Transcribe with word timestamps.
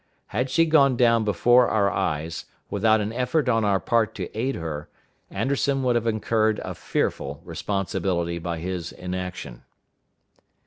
Had 0.29 0.49
she 0.49 0.65
gone 0.65 0.97
down 0.97 1.23
before 1.23 1.67
our 1.69 1.91
eyes, 1.91 2.45
without 2.71 3.01
an 3.01 3.13
effort 3.13 3.47
on 3.47 3.63
our 3.63 3.79
part 3.79 4.15
to 4.15 4.35
aid 4.35 4.55
her, 4.55 4.89
Anderson 5.29 5.83
would 5.83 5.93
have 5.95 6.07
incurred 6.07 6.59
a 6.63 6.73
fearful 6.73 7.39
responsibility 7.43 8.39
by 8.39 8.57
his 8.57 8.91
inaction. 8.91 9.61